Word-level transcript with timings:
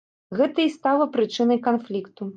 Гэта 0.37 0.63
і 0.69 0.71
стала 0.77 1.07
прычынай 1.19 1.59
канфлікту. 1.69 2.21